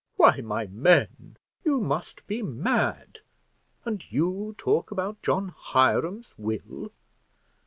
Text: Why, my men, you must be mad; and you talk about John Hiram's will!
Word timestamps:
Why, 0.17 0.37
my 0.41 0.65
men, 0.65 1.37
you 1.63 1.79
must 1.79 2.25
be 2.25 2.41
mad; 2.41 3.19
and 3.85 4.11
you 4.11 4.55
talk 4.57 4.89
about 4.89 5.21
John 5.21 5.53
Hiram's 5.55 6.33
will! 6.39 6.91